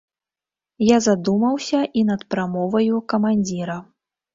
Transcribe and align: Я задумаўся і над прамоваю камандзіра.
Я 0.85 0.97
задумаўся 1.07 1.85
і 2.01 2.05
над 2.11 2.21
прамоваю 2.35 3.07
камандзіра. 3.17 3.83